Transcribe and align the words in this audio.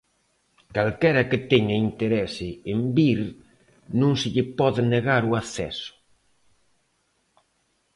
Calquera 0.75 1.23
que 1.29 1.39
teña 1.51 1.75
interese 1.87 2.49
en 2.73 2.79
vir 2.95 3.19
non 3.99 4.13
se 4.19 4.27
lle 4.33 4.45
pode 4.59 4.81
negar 4.93 5.23
o 5.29 5.31
acceso. 5.41 5.91